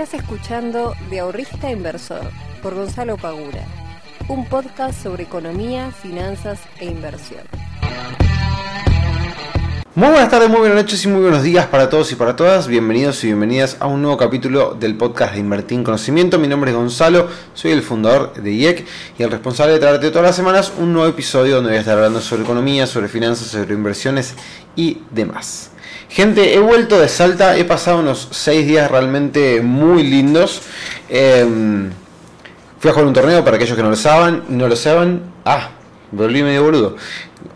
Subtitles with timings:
[0.00, 2.30] Estás escuchando De Ahorrista Inversor
[2.62, 3.66] por Gonzalo Pagura,
[4.28, 7.42] un podcast sobre economía, finanzas e inversión.
[9.94, 12.66] Muy buenas tardes, muy buenas noches y muy buenos días para todos y para todas.
[12.66, 16.38] Bienvenidos y bienvenidas a un nuevo capítulo del podcast de Invertir en Conocimiento.
[16.38, 18.86] Mi nombre es Gonzalo, soy el fundador de IEC
[19.18, 21.98] y el responsable de traerte todas las semanas un nuevo episodio donde voy a estar
[21.98, 24.34] hablando sobre economía, sobre finanzas, sobre inversiones
[24.76, 25.69] y demás.
[26.10, 30.60] Gente, he vuelto de Salta, he pasado unos 6 días realmente muy lindos.
[31.08, 31.90] Em,
[32.80, 35.22] fui a jugar un torneo para aquellos que no lo saben, no lo saben.
[35.44, 35.70] Ah,
[36.10, 36.96] volví medio boludo.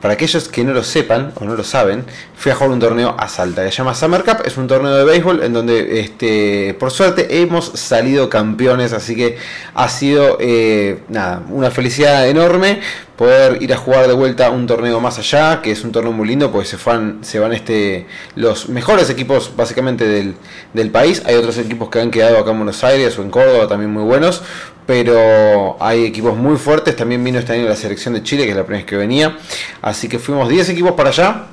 [0.05, 2.05] Para aquellos que no lo sepan o no lo saben,
[2.37, 4.43] fui a jugar un torneo a Salta que se llama Summer Cup.
[4.45, 8.93] Es un torneo de béisbol en donde, este, por suerte, hemos salido campeones.
[8.93, 9.39] Así que
[9.73, 12.81] ha sido eh, nada, una felicidad enorme
[13.17, 16.27] poder ir a jugar de vuelta un torneo más allá, que es un torneo muy
[16.27, 20.35] lindo, porque se van, se van este, los mejores equipos básicamente del,
[20.75, 21.23] del país.
[21.25, 24.03] Hay otros equipos que han quedado acá en Buenos Aires o en Córdoba también muy
[24.03, 24.43] buenos,
[24.87, 26.97] pero hay equipos muy fuertes.
[26.97, 29.37] También vino este año la selección de Chile, que es la primera vez que venía.
[29.83, 31.47] Así que fuimos 10 equipos para allá.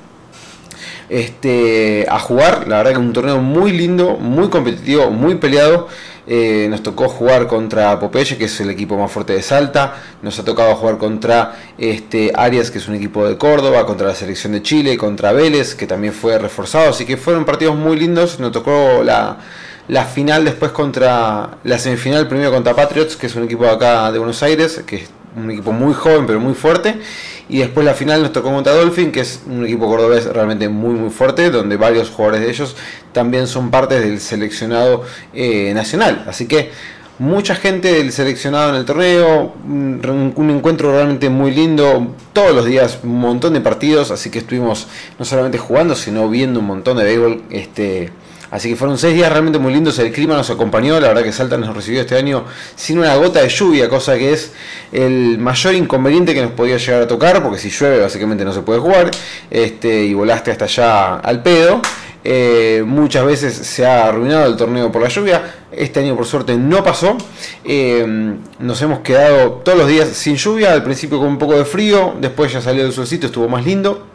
[1.09, 5.87] Este, a jugar, la verdad que un torneo muy lindo, muy competitivo, muy peleado.
[6.27, 9.95] Eh, nos tocó jugar contra Popeye, que es el equipo más fuerte de Salta.
[10.21, 14.15] Nos ha tocado jugar contra este, Arias, que es un equipo de Córdoba, contra la
[14.15, 16.91] selección de Chile, contra Vélez, que también fue reforzado.
[16.91, 18.39] Así que fueron partidos muy lindos.
[18.39, 19.37] Nos tocó la,
[19.87, 24.11] la final después contra la semifinal, primero contra Patriots, que es un equipo de acá
[24.11, 26.99] de Buenos Aires, que es un equipo muy joven pero muy fuerte.
[27.49, 30.93] Y después la final nos tocó contra Dolphin, que es un equipo cordobés realmente muy
[30.93, 32.75] muy fuerte, donde varios jugadores de ellos
[33.11, 36.23] también son parte del seleccionado eh, nacional.
[36.27, 36.71] Así que
[37.19, 42.99] mucha gente del seleccionado en el torneo, un, encuentro realmente muy lindo, todos los días
[43.03, 44.87] un montón de partidos, así que estuvimos
[45.19, 47.43] no solamente jugando, sino viendo un montón de béisbol.
[47.49, 48.11] Este,
[48.51, 51.31] Así que fueron seis días realmente muy lindos, el clima nos acompañó, la verdad que
[51.31, 52.43] Salta nos recibió este año
[52.75, 54.51] sin una gota de lluvia, cosa que es
[54.91, 58.61] el mayor inconveniente que nos podía llegar a tocar, porque si llueve básicamente no se
[58.61, 59.09] puede jugar,
[59.49, 61.81] este, y volaste hasta allá al pedo.
[62.23, 65.55] Eh, muchas veces se ha arruinado el torneo por la lluvia.
[65.71, 67.17] Este año por suerte no pasó.
[67.63, 70.73] Eh, nos hemos quedado todos los días sin lluvia.
[70.73, 72.15] Al principio con un poco de frío.
[72.19, 74.05] Después ya salió el solcito, estuvo más lindo.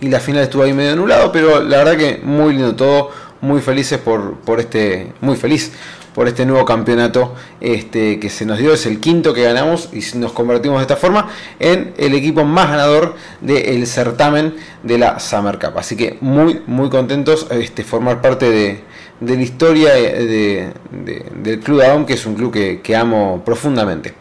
[0.00, 1.30] Y la final estuvo ahí medio anulado.
[1.30, 3.10] Pero la verdad que muy lindo todo
[3.40, 5.72] muy felices por, por este, muy feliz
[6.14, 10.00] por este nuevo campeonato este, que se nos dio, es el quinto que ganamos y
[10.18, 11.28] nos convertimos de esta forma
[11.60, 15.78] en el equipo más ganador del certamen de la Summer Cup.
[15.78, 18.80] Así que muy, muy contentos este, formar parte de,
[19.20, 24.14] de la historia de, del Club Adón, que es un club que, amo profundamente.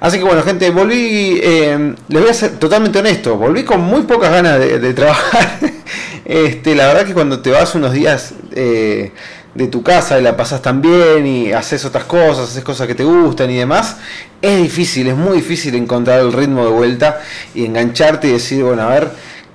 [0.00, 4.02] Así que bueno, gente, volví, eh, les voy a ser totalmente honesto, volví con muy
[4.02, 5.58] pocas ganas de, trabajar.
[6.28, 9.12] este, la verdad que cuando te vas unos días eh,
[9.54, 12.94] de tu casa y la pasas tan bien y haces otras cosas, haces cosas que
[12.94, 13.96] te gustan y demás,
[14.42, 17.20] es difícil, es muy difícil encontrar el ritmo de vuelta
[17.54, 19.10] y engancharte y decir, bueno, a ver,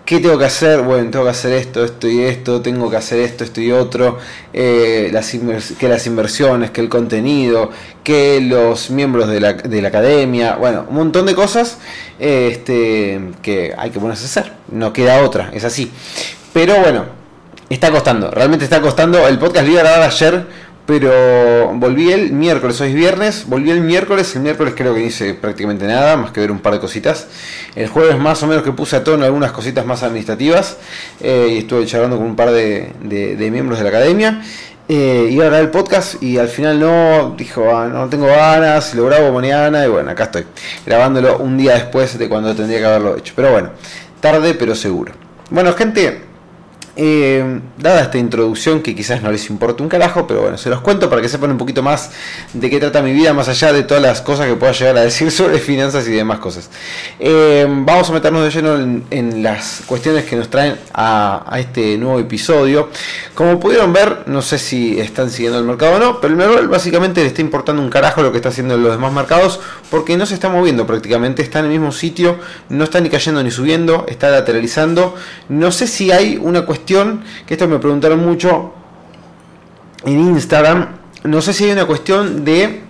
[0.06, 0.82] ¿Qué tengo que hacer?
[0.82, 4.18] Bueno, tengo que hacer esto, esto y esto, tengo que hacer esto, esto y otro,
[4.52, 5.32] eh, las
[5.80, 7.72] que las inversiones, que el contenido,
[8.04, 11.78] que los miembros de la, de la academia, bueno, un montón de cosas
[12.20, 15.90] este, que hay que ponerse a hacer, no queda otra, es así.
[16.54, 17.06] Pero bueno,
[17.68, 19.28] está costando, realmente está costando.
[19.28, 20.46] El podcast lo iba a grabar ayer,
[20.86, 25.06] pero volví el miércoles, hoy es viernes, volví el miércoles, el miércoles creo que no
[25.08, 27.28] hice prácticamente nada, más que ver un par de cositas.
[27.74, 30.78] El jueves más o menos que puse a tono algunas cositas más administrativas
[31.22, 32.94] eh, y estuve charlando con un par de,
[33.52, 34.44] miembros de la academia.
[34.88, 38.94] Eh, iba a grabar el podcast y al final no, dijo, ah, no tengo ganas,
[38.94, 40.46] lo grabo mañana y bueno, acá estoy,
[40.86, 43.34] grabándolo un día después de cuando tendría que haberlo hecho.
[43.36, 43.70] Pero bueno,
[44.20, 45.14] tarde pero seguro.
[45.50, 46.33] Bueno, gente,
[46.96, 50.82] eh, dada esta introducción que quizás no les importe un carajo, pero bueno, se los
[50.82, 52.12] cuento para que sepan un poquito más
[52.54, 55.02] de qué trata mi vida, más allá de todas las cosas que pueda llegar a
[55.02, 56.70] decir sobre finanzas y demás cosas.
[57.20, 62.20] Eh, vamos a meternos de lleno en, las cuestiones que nos traen a, este nuevo
[62.20, 62.90] episodio.
[63.34, 66.70] Como pudieron ver, no sé si están siguiendo el mercado o no, pero el mercado
[66.70, 69.60] básicamente le está importando un carajo lo que está haciendo los demás mercados
[69.90, 72.38] porque no se está moviendo prácticamente, está en el mismo sitio,
[72.70, 75.16] no está ni cayendo ni subiendo, está lateralizando.
[75.50, 78.74] No sé si hay una cuestión que esto me preguntaron mucho
[80.06, 80.88] en Instagram,
[81.24, 82.82] no sé si hay una cuestión de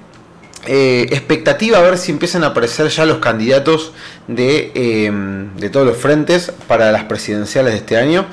[0.66, 3.92] eh, expectativa a ver si empiezan a aparecer ya los candidatos
[4.28, 8.26] de, em, de todos los frentes para las presidenciales de este año.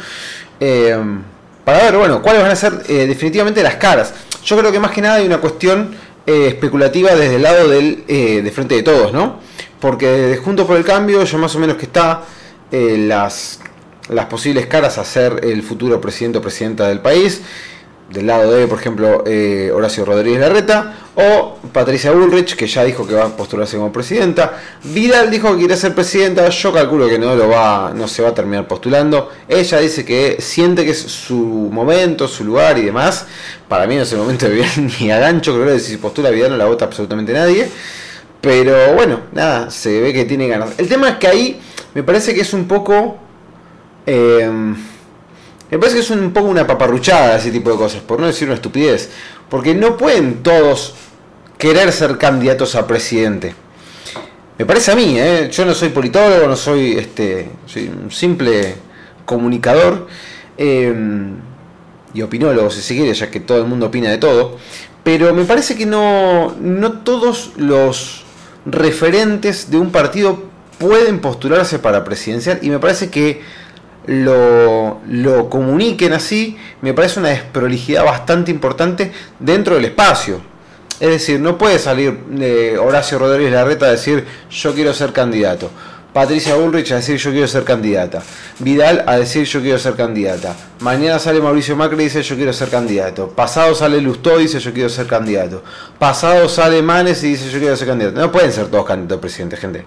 [0.61, 1.23] Em,
[1.65, 4.15] para ver, bueno, cuáles van a ser eh, definitivamente las caras.
[4.45, 8.07] Yo creo que más que nada hay una cuestión eh, especulativa desde el lado del,
[8.07, 9.41] de frente de todos, ¿no?
[9.81, 12.23] Porque desde Juntos por el Cambio, ya más o menos que está
[12.71, 13.61] las
[14.11, 17.43] las posibles caras a ser el futuro presidente o presidenta del país.
[18.11, 23.07] del lado de, por ejemplo, eh, Horacio Rodríguez Larreta, o Patricia Bullrich, que ya dijo
[23.07, 24.59] que va a postularse como presidenta.
[24.83, 28.31] Vidal dijo que quiere ser presidenta, yo calculo que no lo va, no se va
[28.31, 29.31] a terminar postulando.
[29.49, 33.27] Ella dice que siente que es su momento, su lugar y demás.
[33.69, 36.31] Para mí no es el momento de Vidal ni a gancho, creo que si postula
[36.31, 37.69] Vidal no la vota absolutamente nadie.
[38.41, 40.71] Pero bueno, nada, se ve que tiene ganas.
[40.79, 41.61] El tema es que ahí
[41.95, 43.30] me parece que es un poco...
[44.07, 44.75] Eh,
[45.71, 48.49] me parece que es un poco una paparruchada ese tipo de cosas, por no decir
[48.49, 49.11] una estupidez.
[49.49, 50.95] Porque no pueden todos
[51.59, 53.55] querer ser candidatos a presidente.
[54.59, 55.49] Me parece a mí, ¿eh?
[55.51, 58.75] yo no soy politólogo, no soy, este, soy un simple
[59.25, 60.07] comunicador
[60.59, 60.93] eh,
[62.13, 64.59] y opinólogo, si se quiere, ya que todo el mundo opina de todo.
[65.03, 68.25] Pero me parece que no, no todos los
[68.67, 70.43] referentes de un partido
[70.79, 73.41] pueden postularse para presidencial y me parece que
[74.11, 80.41] lo, lo comuniquen así, me parece una desprolijidad bastante importante dentro del espacio.
[80.99, 85.71] Es decir, no puede salir de Horacio Rodríguez Larreta a decir yo quiero ser candidato.
[86.13, 88.21] Patricia Bullrich a decir yo quiero ser candidata.
[88.59, 90.57] Vidal a decir yo quiero ser candidata.
[90.81, 93.29] Mañana sale Mauricio Macri y dice yo quiero ser candidato.
[93.29, 95.63] Pasado sale Lustó y dice yo quiero ser candidato.
[96.01, 98.21] Pasado sale Manes y dice yo quiero ser candidato.
[98.21, 99.85] No pueden ser todos candidatos a presidente, gente.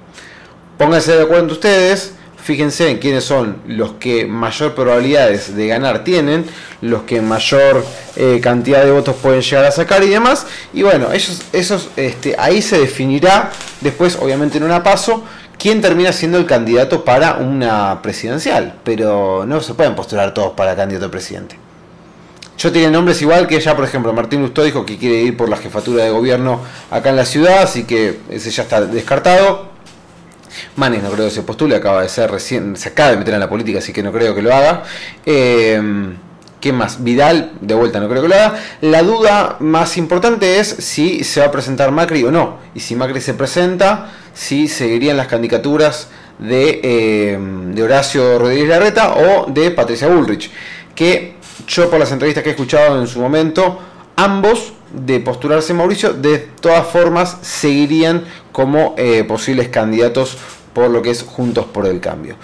[0.78, 6.46] Pónganse de acuerdo ustedes fíjense en quiénes son los que mayor probabilidades de ganar tienen,
[6.82, 7.86] los que mayor
[8.16, 10.46] eh, cantidad de votos pueden llegar a sacar y demás.
[10.74, 13.52] Y bueno, ellos, esos, este, ahí se definirá
[13.82, 15.24] después, obviamente en una paso,
[15.58, 18.76] quién termina siendo el candidato para una presidencial.
[18.84, 21.58] Pero no se pueden postular todos para candidato a presidente.
[22.58, 25.50] Yo tiene nombres igual que ya, por ejemplo, Martín Lustó dijo que quiere ir por
[25.50, 26.60] la jefatura de gobierno
[26.92, 29.73] acá en la ciudad, así que ese ya está descartado.
[30.76, 33.40] Manes no creo que se postule, acaba de ser recién, se acaba de meter en
[33.40, 34.84] la política, así que no creo que lo haga.
[35.26, 36.16] Eh,
[36.64, 37.04] ¿Qué más?
[37.04, 38.56] Vidal, de vuelta, no creo que lo haga.
[38.80, 42.60] La duda más importante es si se va a presentar Macri o no.
[42.74, 46.08] Y si Macri se presenta, si seguirían las candidaturas
[46.40, 50.52] de, eh, de Horacio Rodríguez Larreta o de Patricia Bullrich.
[50.96, 51.36] Que
[51.68, 53.80] yo por las entrevistas que he escuchado en su momento,
[54.16, 60.38] ambos de postularse Mauricio, de todas formas seguirían como eh, posibles candidatos
[60.74, 62.36] por lo que es Juntos por el Cambio.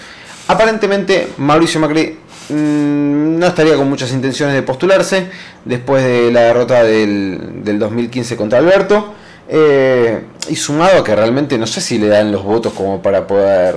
[0.48, 2.18] Aparentemente Mauricio Macri
[2.50, 5.28] mm, no estaría con muchas intenciones de postularse
[5.64, 9.14] después de la derrota del, 2015 contra Alberto.
[9.52, 13.26] Eh, y sumado a que realmente no sé si le dan los votos como para
[13.26, 13.76] poder...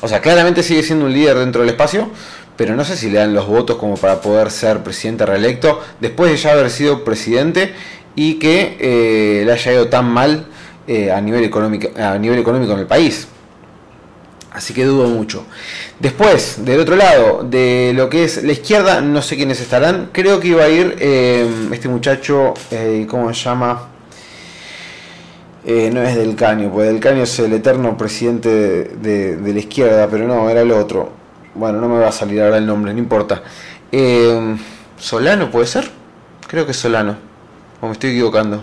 [0.00, 2.10] O sea, claramente sigue siendo un líder dentro del espacio,
[2.56, 6.30] pero no sé si le dan los votos como para poder ser presidente reelecto después
[6.30, 7.74] de ya haber sido presidente
[8.14, 10.46] y que eh, le haya ido tan mal
[10.86, 13.28] eh, a, nivel económico, a nivel económico en el país.
[14.52, 15.46] Así que dudo mucho.
[15.98, 20.10] Después, del otro lado, de lo que es la izquierda, no sé quiénes estarán.
[20.12, 22.52] Creo que iba a ir eh, este muchacho,
[23.08, 23.88] ¿cómo se llama?
[25.64, 30.08] no es Del Caño, porque Del Caño es el eterno presidente de, de, la izquierda,
[30.10, 31.12] pero no, era el otro.
[31.54, 33.42] Bueno, no me va a salir ahora el nombre, no importa.
[34.98, 35.88] ¿Solano puede ser?
[36.46, 37.31] Creo que Solano
[37.82, 38.62] o me estoy equivocando.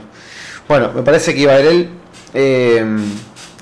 [0.68, 1.60] Bueno, me parece que iba a.
[2.34, 2.86] Eh,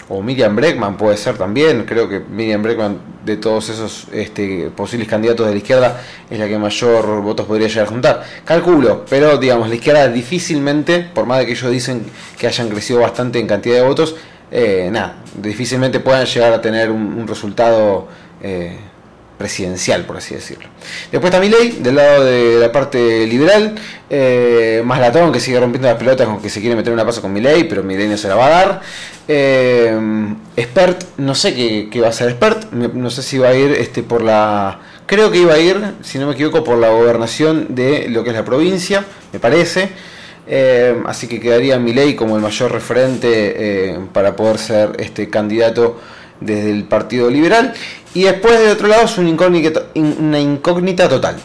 [0.10, 1.84] o Miriam Breckman puede ser también.
[1.86, 6.48] Creo que Miriam Breckman, de todos esos este, posibles candidatos de la izquierda, es la
[6.48, 8.24] que mayor votos podría llegar a juntar.
[8.46, 12.06] Calculo, pero digamos, la izquierda difícilmente, por más de que ellos dicen
[12.38, 14.16] que hayan crecido bastante en cantidad de votos,
[14.50, 18.08] eh, nada, difícilmente puedan llegar a tener un, resultado.
[18.42, 18.78] Eh,
[19.38, 20.68] presidencial, por así decirlo.
[21.12, 23.76] Después está Milei, del lado de la parte liberal,
[24.10, 27.22] eh, más latón que sigue rompiendo las pelotas con que se quiere meter una paso
[27.22, 28.82] con Milei, pero Milei no se la va a dar.
[29.28, 29.96] Eh,
[30.56, 31.54] expert, no sé
[31.92, 34.80] qué, va a ser Expert, no sé si va a ir este, por la...
[35.06, 38.32] Creo que iba a ir, si no me equivoco, por la gobernación de lo que
[38.32, 39.90] es la provincia, me parece.
[40.50, 46.00] Eh, así que quedaría Milei como el mayor referente para poder ser este candidato
[46.40, 47.74] desde el Partido Liberal.
[48.14, 51.38] Y después de otro lado es una incógnita, total.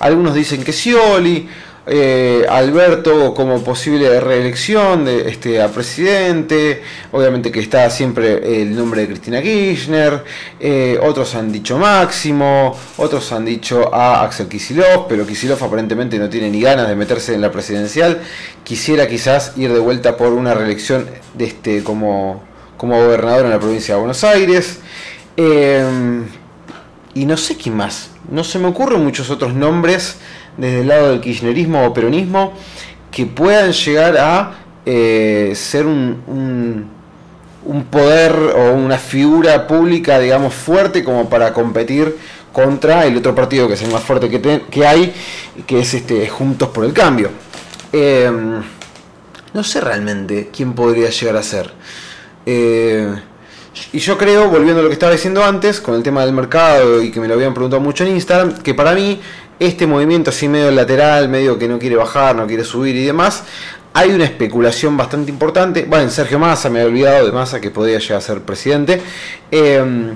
[0.00, 1.48] Algunos dicen que Scioli,
[1.90, 9.00] eh, Alberto como posible reelección de, este, a presidente, obviamente que está siempre el nombre
[9.00, 10.22] de Cristina Kirchner,
[10.60, 16.28] eh, otros han dicho Máximo, otros han dicho a Axel Kisilov, pero Kisilov aparentemente no
[16.28, 18.20] tiene ni ganas de meterse en la presidencial,
[18.64, 22.42] quisiera quizás ir de vuelta por una reelección de este, como,
[22.78, 24.78] como gobernador en la provincia de Buenos Aires.
[25.36, 26.24] Em,
[27.12, 28.10] y no sé quién más.
[28.30, 30.16] No se me ocurren muchos otros nombres
[30.56, 32.54] desde el lado del kirchnerismo o peronismo
[33.10, 34.52] que puedan llegar a
[34.86, 36.88] eh, ser un,
[37.64, 42.16] un, poder o una figura pública, digamos, fuerte como para competir
[42.52, 45.12] contra el otro partido que es el más fuerte que, que hay,
[45.66, 47.30] que es este Juntos por el Cambio.
[47.92, 48.62] Em,
[49.54, 51.72] no sé realmente quién podría llegar a ser.
[52.50, 53.06] Eh,
[53.92, 57.02] y yo creo, volviendo a lo que estaba diciendo antes, con el tema del mercado
[57.02, 59.20] y que me lo habían preguntado mucho en Instagram, que para mí
[59.60, 63.44] este movimiento así medio lateral, medio que no quiere bajar, no quiere subir y demás,
[63.92, 65.84] hay una especulación bastante importante.
[65.86, 69.02] Bueno, en Sergio Massa, me había olvidado de Massa que podría llegar a ser presidente.
[69.50, 70.14] Em,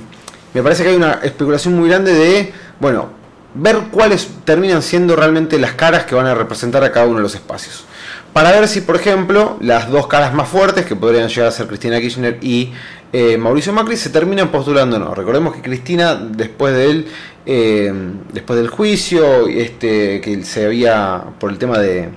[0.55, 3.11] me parece que hay una especulación muy grande de, bueno,
[3.55, 7.23] ver cuáles terminan siendo realmente las caras que van a representar a cada uno de
[7.25, 7.85] los espacios.
[8.33, 11.67] Para ver si, por ejemplo, las dos caras más fuertes, que podrían llegar a ser
[11.67, 12.73] Cristina Kirchner y
[13.12, 15.15] eh, Mauricio Macri, se terminan postulando o no.
[15.15, 17.07] Recordemos que Cristina, después del,
[17.45, 17.93] eh,
[18.33, 22.09] después del juicio, este, que se había, por el tema de,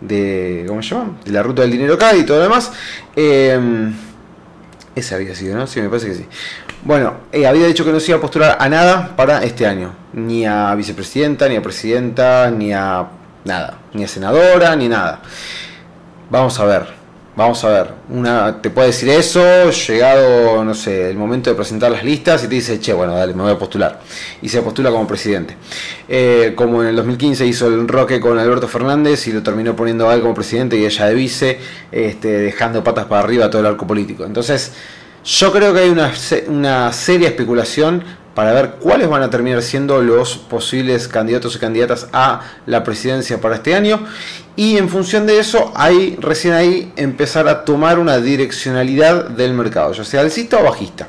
[0.00, 1.16] de ¿cómo se llama?
[1.24, 2.72] De la ruta del dinero acá y todo lo demás,
[3.16, 3.58] eh,
[4.94, 5.66] ese había sido, ¿no?
[5.66, 6.26] Sí, me parece que sí.
[6.84, 9.94] Bueno, eh, había dicho que no se iba a postular a nada para este año.
[10.12, 13.08] Ni a vicepresidenta, ni a presidenta, ni a
[13.44, 13.78] nada.
[13.92, 15.20] Ni a senadora, ni nada.
[16.30, 17.02] Vamos a ver.
[17.34, 17.94] Vamos a ver.
[18.10, 22.46] Una te puede decir eso, llegado, no sé, el momento de presentar las listas y
[22.48, 24.00] te dice, che, bueno, dale, me voy a postular.
[24.42, 25.56] Y se postula como presidente.
[26.08, 30.10] Eh, como en el 2015 hizo el Roque con Alberto Fernández y lo terminó poniendo
[30.10, 31.58] a él como presidente y ella de vice,
[31.90, 34.24] este, dejando patas para arriba todo el arco político.
[34.24, 34.72] Entonces
[35.24, 36.12] yo creo que hay una,
[36.48, 42.08] una seria especulación para ver cuáles van a terminar siendo los posibles candidatos y candidatas
[42.12, 44.06] a la presidencia para este año
[44.56, 49.92] y en función de eso hay recién ahí empezar a tomar una direccionalidad del mercado,
[49.92, 51.08] ya sea alcista o bajista.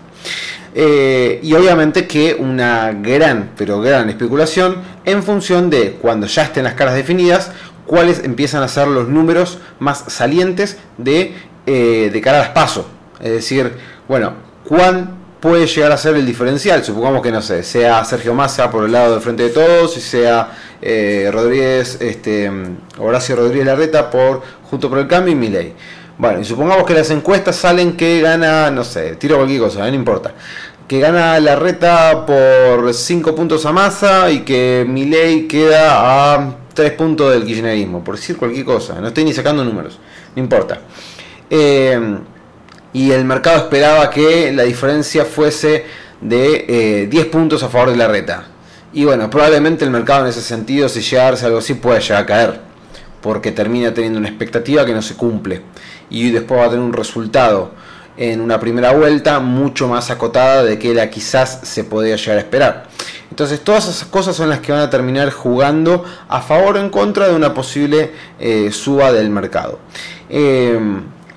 [0.75, 6.63] Eh, y obviamente que una gran, pero gran especulación en función de cuando ya estén
[6.63, 7.51] las caras definidas,
[7.85, 12.87] cuáles empiezan a ser los números más salientes de, eh, de cara a las.
[13.19, 13.73] Es decir,
[14.07, 16.85] bueno, ¿cuán puede llegar a ser el diferencial?
[16.85, 19.99] Supongamos que, no sé, sea Sergio Massa por el lado de frente de todos y
[19.99, 22.49] sea eh, Rodríguez, este,
[22.97, 25.73] Horacio Rodríguez Larreta por Junto por el Cambio y Milei.
[26.17, 29.93] Bueno, y supongamos que las encuestas salen que gana, no sé, tiro cualquier cosa, no
[29.93, 30.31] importa.
[30.87, 37.33] Que gana Larreta por 5 puntos a Massa y que Milei queda a 3 puntos
[37.33, 39.01] del kirchnerismo, por decir cualquier cosa.
[39.01, 39.99] No estoy ni sacando números,
[40.37, 40.79] no importa.
[41.49, 41.99] Eh,
[42.93, 45.85] y el mercado esperaba que la diferencia fuese
[46.21, 48.45] de 10 eh, puntos a favor de la reta.
[48.93, 52.25] Y bueno, probablemente el mercado en ese sentido, si llegarse algo así, puede llegar a
[52.27, 52.61] caer,
[53.21, 55.63] porque termina teniendo una expectativa que no se cumple.
[56.11, 57.71] Y después va a tener un resultado
[58.15, 62.41] en una primera vuelta mucho más acotada de que la quizás se podía llegar a
[62.41, 62.83] esperar.
[63.31, 66.91] Entonces todas esas cosas son las que van a terminar jugando a favor o en
[66.91, 69.79] contra de una posible eh, suba del mercado.
[70.29, 70.79] Eh,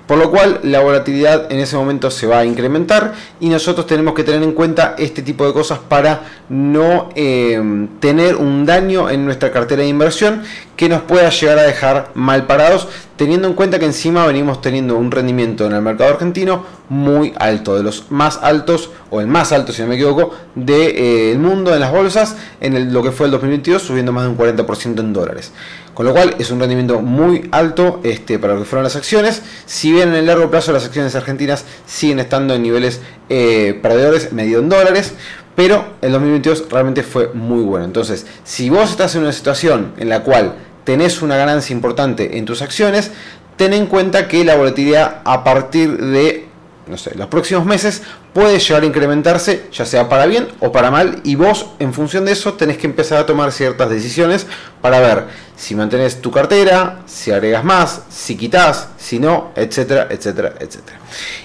[0.07, 4.13] por lo cual la volatilidad en ese momento se va a incrementar y nosotros tenemos
[4.13, 9.25] que tener en cuenta este tipo de cosas para no eh, tener un daño en
[9.25, 10.43] nuestra cartera de inversión
[10.77, 12.87] que nos pueda llegar a dejar mal parados,
[13.17, 17.75] teniendo en cuenta que encima venimos teniendo un rendimiento en el mercado argentino muy alto,
[17.75, 21.37] de los más altos, o el más alto si no me equivoco, del de, eh,
[21.37, 24.99] mundo en las bolsas, en lo que fue el 2022, subiendo más de un 40%
[24.99, 25.51] en dólares.
[25.97, 29.41] Con lo cual es un rendimiento muy alto este, para lo que fueron las acciones.
[29.65, 34.31] Si bien en el largo plazo las acciones argentinas siguen estando en niveles eh, perdedores
[34.31, 35.13] medido en dólares,
[35.55, 37.83] pero el 2022 realmente fue muy bueno.
[37.83, 42.45] Entonces, si vos estás en una situación en la cual tenés una ganancia importante en
[42.45, 43.09] tus acciones,
[43.55, 46.46] ten en cuenta que la volatilidad a partir de
[46.89, 48.01] no sé, los próximos meses
[48.33, 52.25] puede llegar a incrementarse, ya sea para bien o para mal, y vos en función
[52.25, 54.47] de eso tenés que empezar a tomar ciertas decisiones
[54.81, 55.25] para ver
[55.55, 60.99] si mantenés tu cartera, si agregas más, si quitas, si no, etcétera, etcétera, etcétera.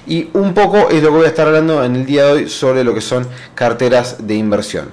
[0.07, 2.49] Y un poco es lo que voy a estar hablando en el día de hoy
[2.49, 4.91] sobre lo que son carteras de inversión.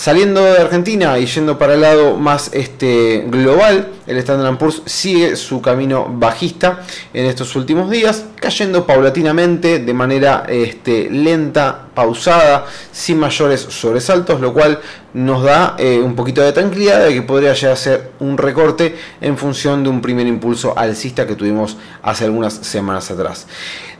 [0.00, 5.36] Saliendo de Argentina y yendo para el lado más este, global, el Standard Poor's sigue
[5.36, 6.80] su camino bajista
[7.12, 14.54] en estos últimos días, cayendo paulatinamente, de manera este, lenta, pausada, sin mayores sobresaltos, lo
[14.54, 14.80] cual
[15.12, 18.96] nos da eh, un poquito de tranquilidad de que podría llegar a ser un recorte
[19.20, 23.46] en función de un primer impulso alcista que tuvimos hace algunas semanas atrás.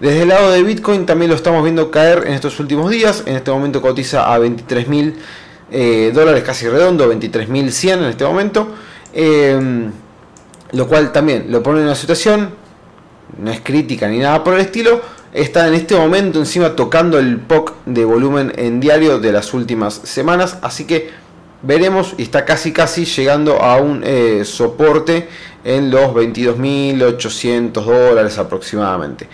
[0.00, 3.36] Desde el lado de Bitcoin también lo estamos viendo caer en estos últimos días, en
[3.36, 5.12] este momento cotiza a 23.000
[5.70, 8.68] eh, dólares casi redondo, 23.100 en este momento.
[9.12, 9.90] Em,
[10.72, 12.50] lo cual también lo pone en una situación,
[13.38, 15.00] no es crítica ni nada por el estilo,
[15.32, 19.94] está en este momento encima tocando el POC de volumen en diario de las últimas
[19.94, 21.10] semanas, así que
[21.62, 25.28] veremos y está casi casi llegando a un eh, soporte
[25.64, 29.28] en los 22.800 dólares aproximadamente.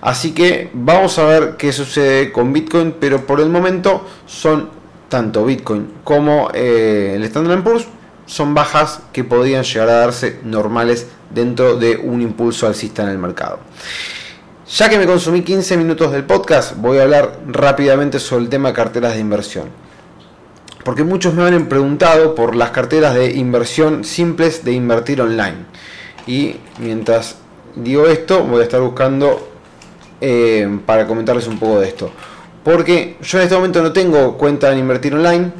[0.00, 4.77] Así que vamos a ver qué sucede con Bitcoin, pero por el momento son
[5.08, 7.86] tanto Bitcoin como eh, el Standard Poor's
[8.26, 13.18] son bajas que podrían llegar a darse normales dentro de un impulso alcista en el
[13.18, 13.58] mercado.
[14.70, 18.68] Ya que me consumí 15 minutos del podcast, voy a hablar rápidamente sobre el tema
[18.68, 19.70] de carteras de inversión.
[20.84, 25.56] Porque muchos me han preguntado por las carteras de inversión simples de invertir online.
[26.26, 27.36] Y mientras
[27.74, 29.48] digo esto, voy a estar buscando
[30.20, 32.10] eh, para comentarles un poco de esto.
[32.68, 35.52] Porque yo en este momento no tengo cuenta en invertir online,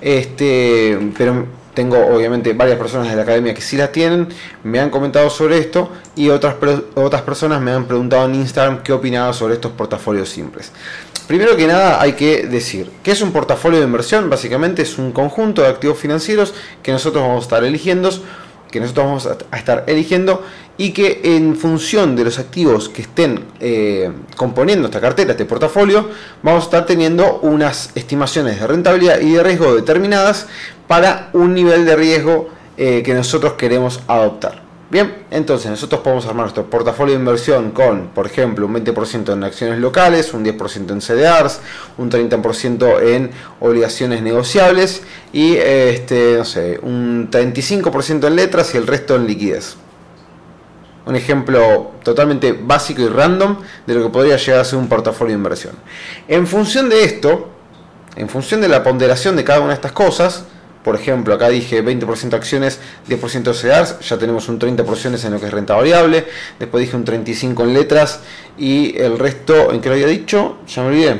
[0.00, 4.28] este, pero tengo obviamente varias personas de la academia que sí las tienen,
[4.62, 6.54] me han comentado sobre esto y otras,
[6.94, 10.70] otras personas me han preguntado en Instagram qué opinaba sobre estos portafolios simples.
[11.26, 15.10] Primero que nada hay que decir que es un portafolio de inversión, básicamente es un
[15.10, 18.10] conjunto de activos financieros que nosotros vamos a estar eligiendo,
[18.74, 20.42] que nosotros vamos a estar eligiendo
[20.76, 26.10] y que en función de los activos que estén eh, componiendo esta cartera, este portafolio,
[26.42, 30.48] vamos a estar teniendo unas estimaciones de rentabilidad y de riesgo determinadas
[30.88, 34.63] para un nivel de riesgo eh, que nosotros queremos adoptar.
[34.94, 39.42] Bien, entonces nosotros podemos armar nuestro portafolio de inversión con, por ejemplo, un 20% en
[39.42, 41.58] acciones locales, un 10% en CDRs,
[41.98, 48.86] un 30% en obligaciones negociables y este, no sé, un 35% en letras y el
[48.86, 49.74] resto en liquidez.
[51.06, 53.56] Un ejemplo totalmente básico y random
[53.88, 55.74] de lo que podría llegar a ser un portafolio de inversión.
[56.28, 57.48] En función de esto,
[58.14, 60.44] en función de la ponderación de cada una de estas cosas,
[60.84, 65.46] por ejemplo, acá dije 20% acciones, 10% CEDARS, ya tenemos un 30% en lo que
[65.46, 66.26] es renta variable,
[66.58, 68.20] después dije un 35% en letras
[68.58, 70.58] y el resto, ¿en qué lo había dicho?
[70.68, 71.16] Ya me olvidé.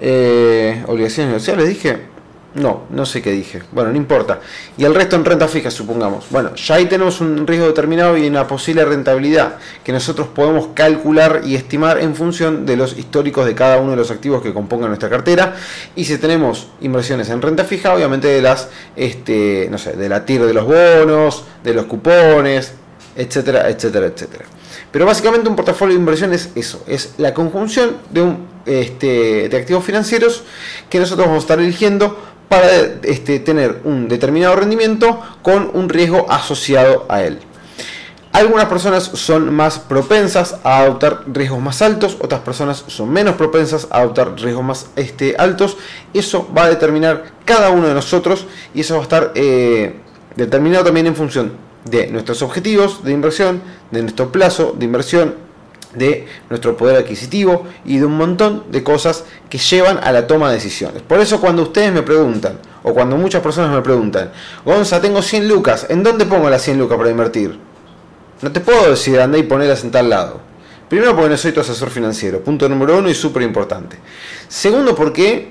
[0.00, 2.11] Eh, obligaciones negociables, dije.
[2.54, 3.62] No, no sé qué dije.
[3.72, 4.40] Bueno, no importa.
[4.76, 6.26] Y el resto en renta fija, supongamos.
[6.28, 11.42] Bueno, ya ahí tenemos un riesgo determinado y una posible rentabilidad que nosotros podemos calcular
[11.44, 14.88] y estimar en función de los históricos de cada uno de los activos que compongan
[14.88, 15.54] nuestra cartera.
[15.96, 20.26] Y si tenemos inversiones en renta fija, obviamente de las, este, no sé, de la
[20.26, 22.74] TIR de los bonos, de los cupones,
[23.16, 24.44] etcétera, etcétera, etcétera.
[24.90, 29.56] Pero básicamente un portafolio de inversión es eso, es la conjunción de, un, este, de
[29.56, 30.44] activos financieros
[30.90, 32.68] que nosotros vamos a estar eligiendo para
[33.04, 37.38] este, tener un determinado rendimiento con un riesgo asociado a él.
[38.30, 43.88] Algunas personas son más propensas a adoptar riesgos más altos, otras personas son menos propensas
[43.90, 45.78] a adoptar riesgos más este, altos.
[46.12, 49.96] Eso va a determinar cada uno de nosotros y eso va a estar eh,
[50.36, 51.52] determinado también en función
[51.86, 55.36] de nuestros objetivos de inversión, de nuestro plazo de inversión,
[55.94, 60.48] de nuestro poder adquisitivo y de un montón de cosas que llevan a la toma
[60.48, 61.02] de decisiones.
[61.02, 64.32] Por eso cuando ustedes me preguntan, o cuando muchas personas me preguntan,
[64.64, 67.58] Gonza, tengo 100 lucas, ¿en dónde pongo las 100 lucas para invertir?
[68.40, 70.40] No te puedo decir, anda y ponerlas en tal lado.
[70.88, 73.96] Primero porque no soy tu asesor financiero, punto número uno y súper importante.
[74.48, 75.50] Segundo porque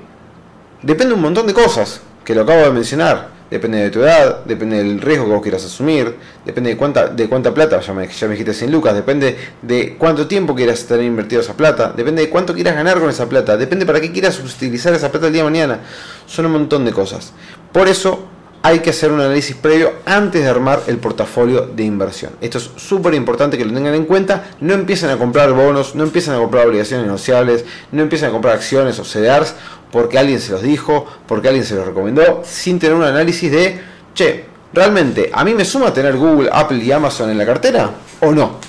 [0.82, 4.78] depende un montón de cosas, que lo acabo de mencionar depende de tu edad, depende
[4.78, 8.28] del riesgo que vos quieras asumir, depende de cuánta, de cuánta plata, ya me, ya
[8.28, 12.30] me dijiste 100 lucas, depende de cuánto tiempo quieras tener invertido esa plata, depende de
[12.30, 15.44] cuánto quieras ganar con esa plata, depende para qué quieras utilizar esa plata el día
[15.44, 15.80] de mañana.
[16.26, 17.34] Son un montón de cosas.
[17.74, 18.31] Por eso
[18.64, 22.34] hay que hacer un análisis previo antes de armar el portafolio de inversión.
[22.42, 24.52] Esto es súper importante que lo tengan en cuenta.
[24.60, 28.56] No empiecen a comprar bonos, no empiecen a comprar obligaciones negociables, no empiecen a comprar
[28.56, 29.56] acciones o CDRs
[29.92, 33.82] porque alguien se los dijo, porque alguien se los recomendó, sin tener un análisis de,
[34.14, 37.90] che, ¿realmente a mí me suma tener Google, Apple y Amazon en la cartera?
[38.22, 38.60] ¿O no?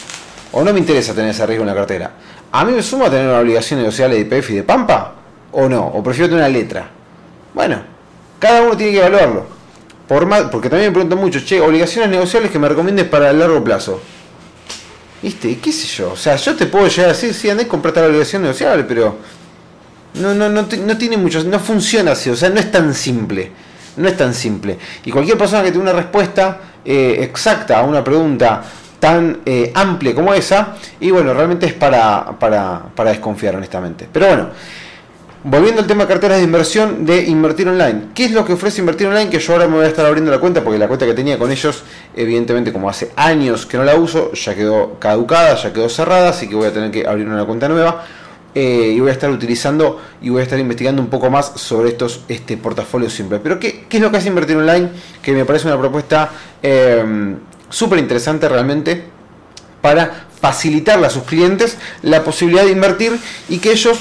[0.52, 2.10] ¿O no me interesa tener ese riesgo en la cartera?
[2.50, 5.14] ¿A mí me suma tener una obligación negocial de IPF y de Pampa?
[5.52, 5.86] ¿O no?
[5.86, 6.90] ¿O prefiero tener una letra?
[7.54, 7.82] Bueno,
[8.38, 9.61] cada uno tiene que evaluarlo.
[10.12, 13.64] Por porque también me preguntan mucho, che, obligaciones negociables que me recomiendes para el largo
[13.64, 13.98] plazo.
[15.22, 15.56] ¿Viste?
[15.58, 16.12] ¿Qué sé yo?
[16.12, 18.84] O sea, yo te puedo llegar a decir, sí, andé a comprarte la obligación negociable,
[18.84, 19.16] pero
[20.12, 23.52] no, no, no, no tiene mucho, no funciona así, o sea, no es tan simple.
[23.96, 24.76] No es tan simple.
[25.02, 28.62] Y cualquier persona que tenga una respuesta eh, exacta a una pregunta
[29.00, 34.06] tan eh, amplia como esa, y bueno, realmente es para, para, para desconfiar, honestamente.
[34.12, 34.50] Pero bueno,
[35.44, 38.08] volviendo al tema de carteras de inversión de invertir online.
[38.14, 39.28] ¿Qué es lo que ofrece invertir online?
[39.28, 41.38] Que yo ahora me voy a estar abriendo la cuenta porque la cuenta que tenía
[41.38, 41.82] con ellos,
[42.14, 46.48] evidentemente como hace años que no la uso, ya quedó caducada, ya quedó cerrada, así
[46.48, 48.04] que voy a tener que abrir una cuenta nueva.
[48.54, 51.88] Eh, y voy a estar utilizando y voy a estar investigando un poco más sobre
[51.88, 53.40] estos este, portafolios simples.
[53.42, 54.90] Pero ¿qué, es lo que hace Invertir Online?
[55.22, 56.30] Que me parece una propuesta
[56.62, 57.34] eh,
[57.70, 59.04] súper interesante realmente
[59.80, 64.00] para facilitarle a sus clientes la posibilidad de invertir y que ellos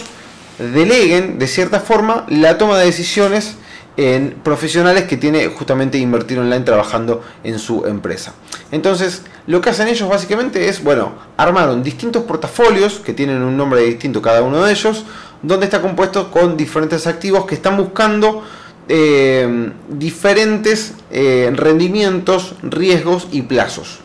[0.62, 3.56] deleguen de cierta forma la toma de decisiones
[3.97, 8.34] en profesionales que tiene justamente invertir online trabajando en su empresa.
[8.71, 13.82] Entonces, lo que hacen ellos básicamente es, bueno, armaron distintos portafolios que tienen un nombre
[13.82, 15.06] distinto cada uno de ellos,
[15.41, 18.43] donde está compuesto con diferentes activos que están buscando
[18.88, 24.00] eh, diferentes eh, rendimientos, riesgos y plazos.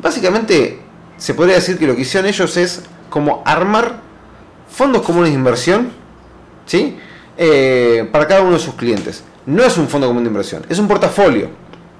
[0.00, 0.80] Básicamente
[1.16, 4.09] se podría decir que lo que hicieron ellos es como armar
[4.80, 5.90] fondos comunes de inversión
[6.64, 6.96] ¿sí?
[7.36, 9.22] Eh, para cada uno de sus clientes.
[9.44, 11.50] No es un fondo común de inversión, es un portafolio.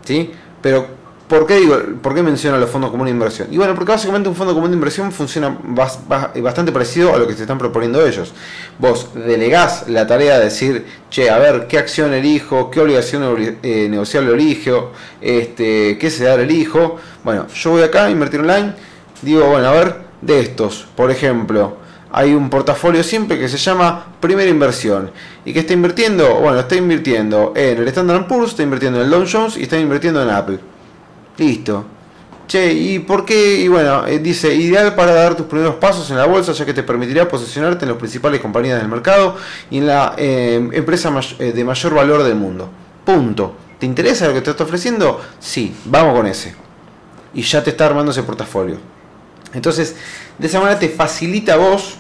[0.03, 0.31] ¿sí?
[0.63, 0.87] Pero
[1.29, 3.49] ¿Por qué, digo, ¿Por qué menciono los fondos comunes de inversión?
[3.53, 7.35] Y bueno, porque básicamente un fondo común de inversión funciona bastante parecido a lo que
[7.35, 8.33] se están proponiendo ellos.
[8.79, 12.71] Vos delegás la tarea de decir, che, a ver, ¿qué acción elijo?
[12.71, 13.23] ¿Qué obligación
[13.63, 14.91] eh, negociable elijo?
[15.21, 16.97] Este, ¿Qué se da elijo?
[17.23, 18.73] Bueno, yo voy acá a invertir online,
[19.23, 21.77] digo, bueno, a ver, de estos, por ejemplo,
[22.13, 25.11] hay un portafolio siempre que se llama primera inversión
[25.45, 29.11] y que está invirtiendo, bueno, está invirtiendo en el Standard Poor's, está invirtiendo en el
[29.11, 30.59] Dow Jones y está invirtiendo en Apple.
[31.39, 31.85] Listo.
[32.49, 33.61] Che, ¿y por qué?
[33.61, 36.75] Y bueno, eh, dice, ideal para dar tus primeros pasos en la bolsa, ya que
[36.75, 39.37] te permitirá posicionarte en las principales compañías del mercado
[39.71, 42.69] y en la eh, empresa eh, de mayor valor del mundo.
[43.05, 43.55] Punto.
[43.79, 45.21] ¿Te interesa lo que te está ofreciendo?
[45.39, 46.57] Sí, vamos con ese.
[47.33, 48.79] Y ya te está armando ese portafolio.
[49.55, 49.95] Entonces,
[50.37, 52.00] de esa manera te facilita a vos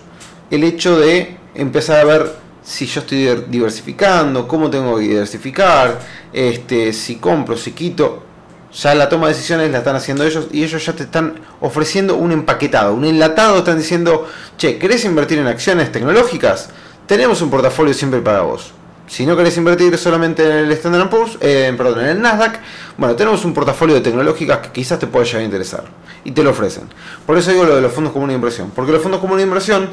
[0.50, 2.32] el hecho de empezar a ver
[2.62, 5.98] si yo estoy diversificando, cómo tengo que diversificar,
[6.32, 8.30] este, si compro, si quito
[8.72, 12.16] ya la toma de decisiones la están haciendo ellos y ellos ya te están ofreciendo
[12.16, 16.70] un empaquetado, un enlatado, están diciendo, che, ¿querés invertir en acciones tecnológicas?
[17.06, 18.72] Tenemos un portafolio siempre para vos.
[19.08, 22.60] Si no querés invertir solamente en el Standard Poor's, eh, perdón, en el Nasdaq,
[22.96, 25.84] bueno, tenemos un portafolio de tecnológicas que quizás te pueda llegar a interesar.
[26.22, 26.84] Y te lo ofrecen.
[27.26, 28.70] Por eso digo lo de los fondos comunes de inversión.
[28.72, 29.90] Porque los fondos comunes de inversión,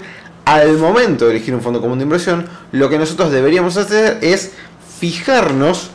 [0.48, 4.54] al momento de elegir un fondo común de inversión, lo que nosotros deberíamos hacer es
[4.98, 5.90] fijarnos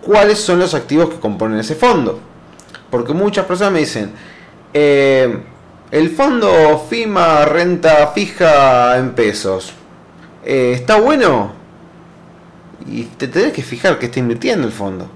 [0.00, 2.18] cuáles son los activos que componen ese fondo.
[2.90, 4.12] Porque muchas personas me dicen,
[4.72, 5.42] eh,
[5.90, 9.74] el fondo FIMA renta fija en pesos,
[10.42, 11.52] eh, ¿está bueno?
[12.86, 15.06] Y te tenés que fijar que está invirtiendo el fondo.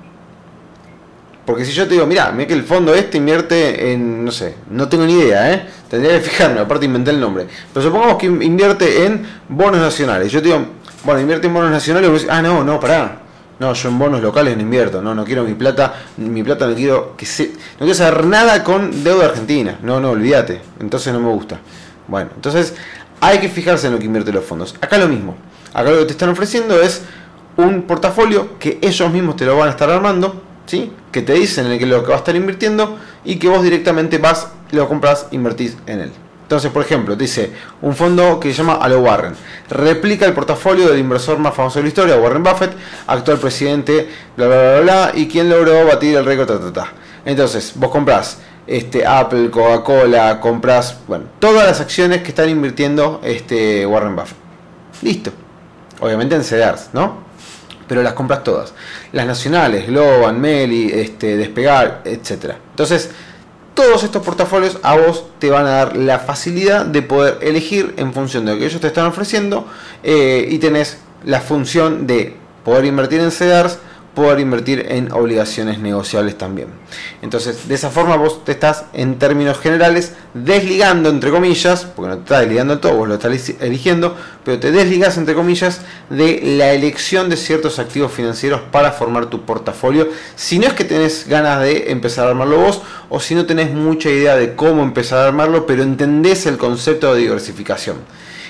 [1.46, 4.56] Porque si yo te digo, mira, mira que el fondo este invierte en, no sé,
[4.68, 5.66] no tengo ni idea, ¿eh?
[5.88, 7.46] Tendría que fijarme, aparte inventé el nombre.
[7.72, 10.32] Pero supongamos que invierte en bonos nacionales.
[10.32, 10.66] Yo te digo,
[11.04, 13.20] bueno, invierte en bonos nacionales, vos decís, ah, no, no, pará.
[13.60, 16.74] No, yo en bonos locales no invierto, no, no quiero mi plata, mi plata no
[16.74, 21.20] quiero que se, no quiero saber nada con deuda argentina, no, no, olvídate, entonces no
[21.20, 21.58] me gusta.
[22.06, 22.74] Bueno, entonces
[23.18, 24.74] hay que fijarse en lo que invierte los fondos.
[24.82, 25.36] Acá lo mismo,
[25.72, 27.02] acá lo que te están ofreciendo es
[27.56, 30.92] un portafolio que ellos mismos te lo van a estar armando, ¿sí?
[31.10, 33.62] que te dicen en el que lo que va a estar invirtiendo y que vos
[33.62, 36.12] directamente vas, lo compras, invertís en él.
[36.42, 37.50] Entonces, por ejemplo, dice
[37.82, 39.34] un fondo que se llama Alo Warren.
[39.68, 42.72] Replica el portafolio del inversor más famoso de la historia, Warren Buffett,
[43.08, 46.92] actual presidente, bla, bla, bla, bla, y quien logró batir el récord, ta, ta, ta.
[47.24, 53.84] Entonces, vos comprás este, Apple, Coca-Cola, comprás, bueno, todas las acciones que están invirtiendo este,
[53.84, 54.36] Warren Buffett.
[55.02, 55.32] Listo.
[56.00, 57.25] Obviamente en CEDARS, ¿no?
[57.88, 58.72] Pero las compras todas.
[59.12, 62.54] Las nacionales, Globan, Meli, este, Despegar, etc.
[62.70, 63.10] Entonces,
[63.74, 68.12] todos estos portafolios a vos te van a dar la facilidad de poder elegir en
[68.12, 69.68] función de lo que ellos te están ofreciendo
[70.02, 73.78] eh, y tenés la función de poder invertir en CEDARS
[74.16, 76.68] poder invertir en obligaciones negociables también.
[77.20, 82.16] Entonces, de esa forma vos te estás, en términos generales, desligando, entre comillas, porque no
[82.16, 86.72] te estás desligando todo, vos lo estás eligiendo, pero te desligas, entre comillas, de la
[86.72, 90.08] elección de ciertos activos financieros para formar tu portafolio.
[90.34, 93.70] Si no es que tenés ganas de empezar a armarlo vos, o si no tenés
[93.70, 97.98] mucha idea de cómo empezar a armarlo, pero entendés el concepto de diversificación.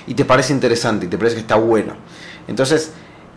[0.07, 1.97] Y te parece interesante y te parece que está bueno.
[2.47, 2.93] Entonces,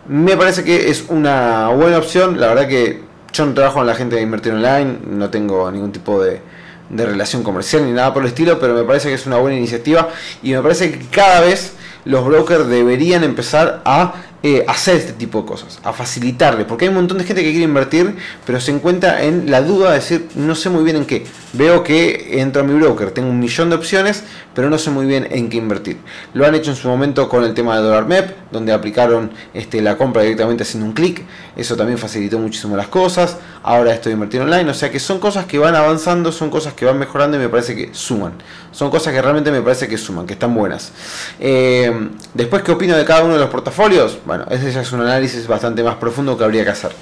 [0.07, 2.39] me parece que es una buena opción.
[2.39, 3.01] La verdad que
[3.33, 6.41] yo no trabajo con la gente de invertir online, no tengo ningún tipo de,
[6.89, 9.57] de relación comercial ni nada por el estilo, pero me parece que es una buena
[9.57, 10.09] iniciativa
[10.43, 11.73] y me parece que cada vez
[12.05, 16.89] los brokers deberían empezar a eh, hacer este tipo de cosas, a facilitarle, porque hay
[16.89, 20.29] un montón de gente que quiere invertir, pero se encuentra en la duda de decir,
[20.33, 21.25] no sé muy bien en qué.
[21.53, 24.23] Veo que entro a mi broker, tengo un millón de opciones,
[24.55, 25.97] pero no sé muy bien en qué invertir.
[26.33, 29.81] Lo han hecho en su momento con el tema de Dollar MEP, donde aplicaron este,
[29.81, 31.23] la compra directamente haciendo un clic,
[31.55, 33.37] eso también facilitó muchísimo las cosas.
[33.63, 36.85] Ahora estoy invertido online, o sea que son cosas que van avanzando, son cosas que
[36.85, 38.33] van mejorando y me parece que suman.
[38.71, 40.91] Son cosas que realmente me parece que suman, que están buenas.
[41.39, 44.17] Eh, después, ¿qué opino de cada uno de los portafolios?
[44.31, 46.93] Bueno, ese ya es un análisis bastante más profundo que habría que hacer.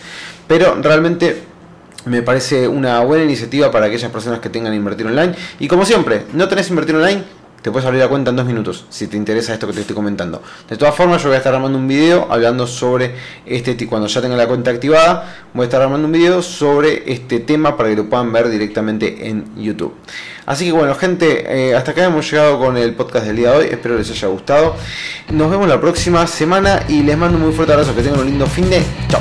[0.48, 1.44] Pero realmente
[2.06, 5.36] me parece una buena iniciativa para aquellas personas que tengan invertir online.
[5.60, 7.24] Y como siempre, no tenés invertir online,
[7.62, 9.96] te puedes abrir la cuenta en dos minutos si te interesa esto que te estoy
[9.96, 10.42] comentando.
[10.70, 14.22] De todas formas, yo voy a estar armando un video hablando sobre este cuando ya
[14.22, 17.96] tenga la cuenta activada, voy a estar armando un video sobre este tema para que
[17.96, 19.94] lo puedan ver directamente en YouTube.
[20.46, 23.58] Así que bueno, gente, eh, hasta acá hemos llegado con el podcast del día de
[23.58, 23.66] hoy.
[23.70, 24.76] Espero les haya gustado.
[25.32, 27.96] Nos vemos la próxima semana y les mando un muy fuerte abrazo.
[27.96, 28.82] Que tengan un lindo fin de.
[29.10, 29.19] Chao.